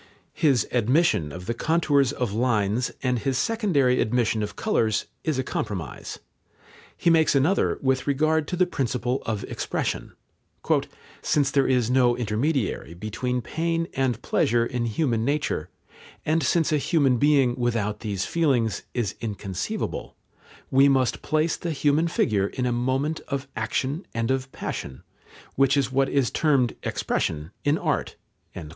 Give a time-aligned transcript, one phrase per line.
[0.33, 5.43] His admission of the contours of lines and his secondary admission of colours is a
[5.43, 6.17] compromise.
[6.97, 10.13] He makes another with regard to the principle of expression.
[11.21, 15.69] "Since there is no intermediary between pain and pleasure in human nature,
[16.25, 20.15] and since a human being without these feelings is inconceivable,
[20.71, 25.03] we must place the human figure in a moment of action and of passion,
[25.53, 28.15] which is what is termed expression in art."